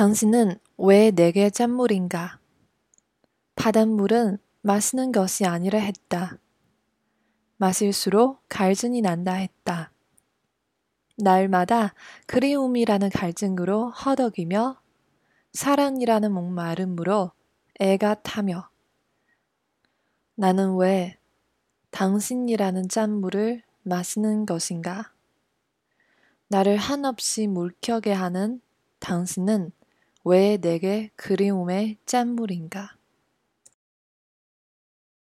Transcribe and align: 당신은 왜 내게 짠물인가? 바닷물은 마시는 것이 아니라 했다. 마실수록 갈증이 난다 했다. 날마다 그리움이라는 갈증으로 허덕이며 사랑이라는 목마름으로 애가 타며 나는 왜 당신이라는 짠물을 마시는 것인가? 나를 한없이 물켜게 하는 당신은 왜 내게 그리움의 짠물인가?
당신은 0.00 0.58
왜 0.78 1.10
내게 1.10 1.50
짠물인가? 1.50 2.40
바닷물은 3.54 4.38
마시는 4.62 5.12
것이 5.12 5.44
아니라 5.44 5.78
했다. 5.78 6.38
마실수록 7.58 8.42
갈증이 8.48 9.02
난다 9.02 9.34
했다. 9.34 9.92
날마다 11.18 11.92
그리움이라는 12.24 13.10
갈증으로 13.10 13.90
허덕이며 13.90 14.80
사랑이라는 15.52 16.32
목마름으로 16.32 17.32
애가 17.78 18.22
타며 18.22 18.70
나는 20.34 20.76
왜 20.76 21.18
당신이라는 21.90 22.88
짠물을 22.88 23.62
마시는 23.82 24.46
것인가? 24.46 25.12
나를 26.48 26.78
한없이 26.78 27.46
물켜게 27.46 28.14
하는 28.14 28.62
당신은 29.00 29.72
왜 30.24 30.56
내게 30.58 31.10
그리움의 31.16 31.98
짠물인가? 32.06 32.99